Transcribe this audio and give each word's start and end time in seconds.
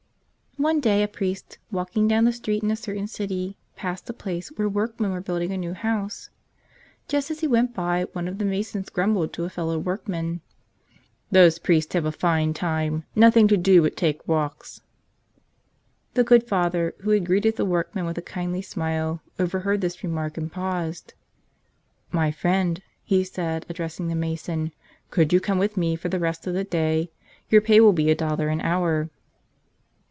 ONE 0.57 0.79
DAY 0.81 1.01
a 1.01 1.07
priest, 1.07 1.57
walking 1.71 2.07
down 2.09 2.27
a 2.27 2.31
street 2.33 2.61
in 2.61 2.69
a 2.69 2.75
certain 2.75 3.07
city, 3.07 3.55
passed 3.77 4.07
a 4.09 4.13
place 4.13 4.49
where 4.49 4.67
workmen 4.69 5.09
were 5.11 5.21
building 5.21 5.51
a 5.51 5.57
new 5.57 5.73
house. 5.73 6.29
Just 7.07 7.31
as 7.31 7.39
he 7.39 7.47
went 7.47 7.73
by 7.73 8.03
one 8.13 8.27
of 8.27 8.37
the 8.37 8.43
masons 8.45 8.89
grumbled 8.91 9.31
to 9.33 9.43
a 9.45 9.49
fellow 9.49 9.79
workman: 9.79 10.41
"Those 11.31 11.57
priests 11.57 11.93
have 11.93 12.03
a 12.05 12.11
fine 12.11 12.53
time— 12.53 13.05
nothing 13.15 13.47
to 13.47 13.55
do 13.57 13.81
but 13.81 13.95
take 13.97 14.27
walks!" 14.27 14.81
The 16.15 16.23
good 16.25 16.47
Father, 16.47 16.93
who 16.99 17.09
had 17.11 17.25
greeted 17.25 17.55
the 17.55 17.65
workmen 17.65 18.05
with 18.05 18.17
a 18.17 18.21
kind 18.21 18.63
smile, 18.63 19.19
overheard 19.39 19.79
this 19.81 20.03
remark 20.03 20.37
and 20.37 20.51
paused. 20.51 21.13
"My 22.11 22.29
friend," 22.29 22.83
he 23.03 23.23
said, 23.23 23.65
addressing 23.69 24.09
the 24.09 24.15
mason, 24.15 24.73
"could 25.11 25.31
you 25.33 25.39
come 25.39 25.57
with 25.59 25.75
me 25.77 25.95
for 25.95 26.09
the 26.09 26.19
rest 26.19 26.45
of 26.45 26.53
the 26.53 26.65
day? 26.65 27.09
Your 27.49 27.61
pay 27.61 27.79
will 27.79 27.93
be 27.93 28.11
a 28.11 28.15
dollar 28.15 28.49
an 28.49 28.61
hour." 28.61 29.09